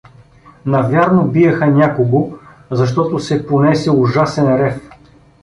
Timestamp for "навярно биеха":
0.75-1.67